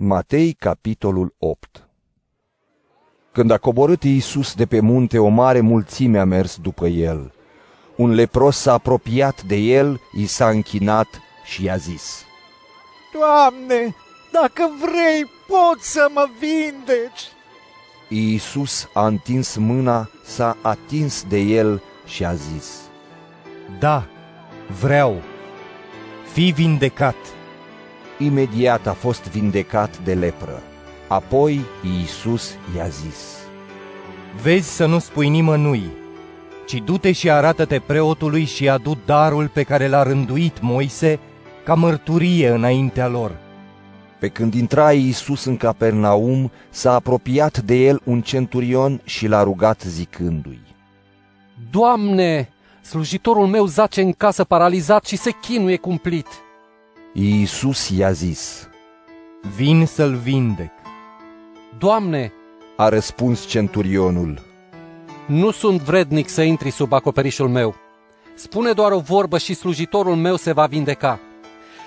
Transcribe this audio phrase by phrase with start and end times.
[0.00, 1.88] Matei, capitolul 8
[3.32, 7.32] Când a coborât Iisus de pe munte, o mare mulțime a mers după el.
[7.96, 11.06] Un lepros s-a apropiat de el, i s-a închinat
[11.44, 12.24] și i-a zis,
[13.12, 13.94] Doamne,
[14.32, 17.22] dacă vrei, poți să mă vindeci.
[18.08, 22.80] Iisus a întins mâna, s-a atins de el și a zis,
[23.78, 24.06] Da,
[24.80, 25.22] vreau,
[26.32, 27.37] fi vindecat.
[28.18, 30.62] Imediat a fost vindecat de lepră.
[31.08, 31.60] Apoi
[31.98, 33.36] Iisus i-a zis,
[34.42, 35.82] Vezi să nu spui nimănui,
[36.66, 41.18] ci du-te și arată-te preotului și adu darul pe care l-a rânduit Moise
[41.64, 43.36] ca mărturie înaintea lor.
[44.18, 49.82] Pe când intra Iisus în Capernaum, s-a apropiat de el un centurion și l-a rugat
[49.86, 50.60] zicându-i,
[51.70, 52.48] Doamne,
[52.80, 56.26] slujitorul meu zace în casă paralizat și se chinuie cumplit.
[57.20, 58.68] Iisus i-a zis,
[59.56, 60.70] Vin să-l vindec.
[61.78, 62.32] Doamne,
[62.76, 64.42] a răspuns centurionul,
[65.26, 67.74] nu sunt vrednic să intri sub acoperișul meu.
[68.34, 71.20] Spune doar o vorbă și slujitorul meu se va vindeca.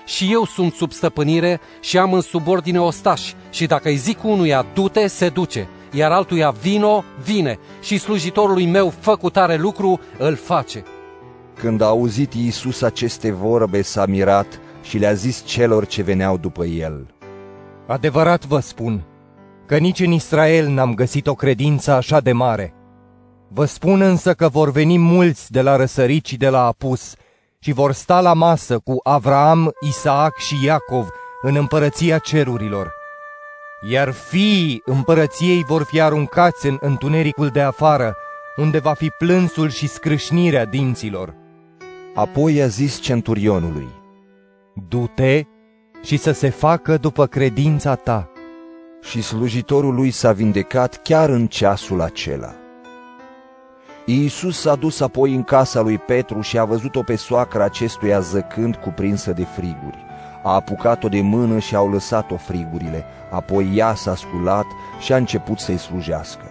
[0.05, 4.65] Și eu sunt sub stăpânire și am în subordine ostași și dacă îi zic unuia
[4.73, 10.35] du-te, se duce, iar altuia vino, vine și slujitorului meu fă cu tare lucru, îl
[10.35, 10.83] face.
[11.59, 16.65] Când a auzit Iisus aceste vorbe, s-a mirat și le-a zis celor ce veneau după
[16.65, 17.13] el.
[17.87, 19.03] Adevărat vă spun
[19.65, 22.73] că nici în Israel n-am găsit o credință așa de mare.
[23.47, 27.13] Vă spun însă că vor veni mulți de la răsărit și de la apus
[27.59, 31.09] și vor sta la masă cu Avraam, Isaac și Iacov
[31.41, 32.93] în împărăția cerurilor.
[33.89, 38.15] Iar fiii împărăției vor fi aruncați în întunericul de afară,
[38.55, 41.33] unde va fi plânsul și scrâșnirea dinților.
[42.15, 43.87] Apoi i-a zis centurionului,
[44.73, 45.43] Du-te
[46.03, 48.29] și să se facă după credința ta.
[49.01, 52.53] și slujitorul lui s-a vindecat chiar în ceasul acela.
[54.05, 58.75] Iisus s-a dus apoi în casa lui Petru și a văzut-o pe soacra acestuia zăcând
[58.75, 60.05] cuprinsă de friguri.
[60.43, 64.65] A apucat-o de mână și au lăsat-o frigurile, apoi ea s-a sculat
[64.99, 66.45] și a început să-i slujească.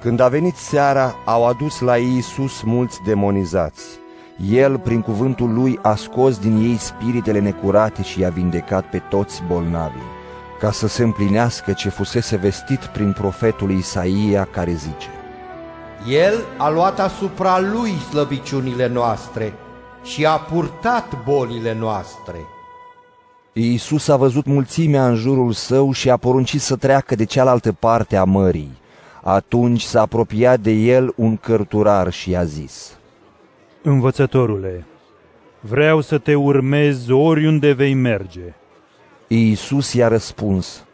[0.00, 4.05] Când a venit seara, au adus la Iisus mulți demonizați.
[4.50, 9.42] El, prin cuvântul lui, a scos din ei spiritele necurate și i-a vindecat pe toți
[9.46, 10.02] bolnavii,
[10.60, 15.08] ca să se împlinească ce fusese vestit prin profetul Isaia care zice
[16.08, 19.54] El a luat asupra lui slăbiciunile noastre
[20.02, 22.38] și a purtat bolile noastre.
[23.52, 28.16] Iisus a văzut mulțimea în jurul său și a poruncit să treacă de cealaltă parte
[28.16, 28.78] a mării.
[29.22, 32.96] Atunci s-a apropiat de el un cărturar și i-a zis,
[33.88, 34.86] Învățătorule,
[35.60, 38.54] vreau să te urmez oriunde vei merge.
[39.28, 40.84] Iisus i-a răspuns,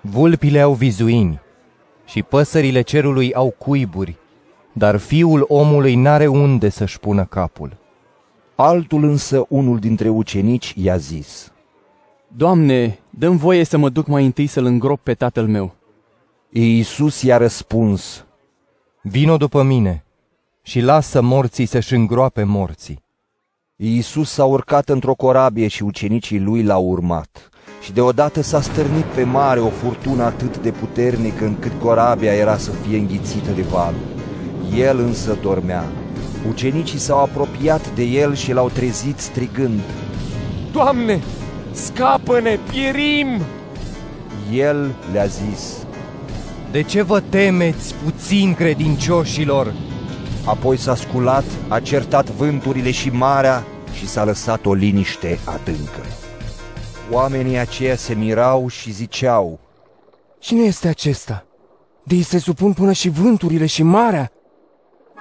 [0.00, 1.40] Vulpile au vizuini
[2.04, 4.16] și păsările cerului au cuiburi,
[4.72, 7.76] dar fiul omului n-are unde să-și pună capul.
[8.54, 11.52] altul însă unul dintre ucenici i-a zis,
[12.28, 15.74] Doamne, dăm voie să mă duc mai întâi să-l îngrop pe tatăl meu.
[16.50, 18.26] Iisus i-a răspuns,
[19.02, 20.03] Vino după mine
[20.66, 23.02] și lasă morții să-și îngroape morții.
[23.76, 27.48] Iisus s-a urcat într-o corabie și ucenicii lui l-au urmat.
[27.82, 32.70] Și deodată s-a stârnit pe mare o furtună atât de puternică încât corabia era să
[32.70, 34.02] fie înghițită de valuri.
[34.76, 35.84] El însă dormea.
[36.48, 39.80] Ucenicii s-au apropiat de el și l-au trezit strigând.
[40.72, 41.20] Doamne,
[41.72, 43.40] scapă-ne, pierim!
[44.52, 45.86] El le-a zis,
[46.70, 49.74] De ce vă temeți, puțin credincioșilor?
[50.44, 56.00] Apoi s-a sculat, a certat vânturile și marea și s-a lăsat o liniște adâncă.
[57.10, 59.58] Oamenii aceia se mirau și ziceau,
[60.38, 61.44] Cine este acesta?
[62.02, 64.32] De îi se supun până și vânturile și marea?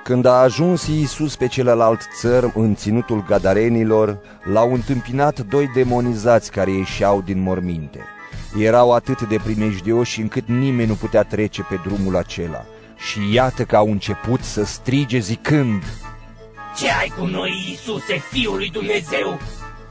[0.03, 4.19] Când a ajuns Iisus pe celălalt țăr în ținutul gadarenilor,
[4.53, 7.99] l-au întâmpinat doi demonizați care ieșeau din morminte.
[8.59, 12.65] Erau atât de primejdioși încât nimeni nu putea trece pe drumul acela.
[12.97, 15.83] Și iată că au început să strige zicând,
[16.77, 19.39] Ce ai cu noi, Iisuse, Fiul lui Dumnezeu?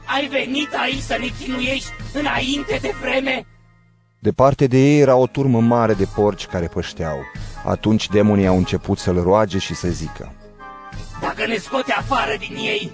[0.05, 3.45] Ai venit aici să ne chinuiești înainte de vreme?
[4.19, 7.17] Departe de ei era o turmă mare de porci care pășteau.
[7.65, 10.33] Atunci demonii au început să-l roage și să zică,
[11.21, 12.91] Dacă ne scoți afară din ei,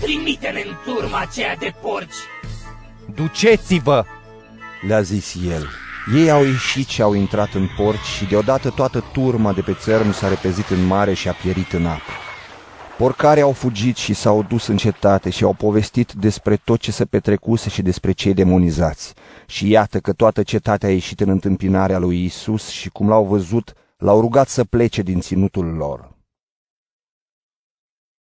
[0.00, 2.14] trimite-ne în turma aceea de porci.
[3.14, 4.04] Duceți-vă!
[4.86, 5.68] le-a zis el.
[6.12, 10.12] Ei au ieșit și au intrat în porci și deodată toată turma de pe țărm
[10.12, 12.12] s-a repezit în mare și a pierit în apă.
[12.98, 17.04] Porcare au fugit și s-au dus în cetate și au povestit despre tot ce se
[17.04, 19.14] petrecuse și despre cei demonizați.
[19.46, 23.72] Și iată că toată cetatea a ieșit în întâmpinarea lui Isus și cum l-au văzut,
[23.96, 26.13] l-au rugat să plece din ținutul lor.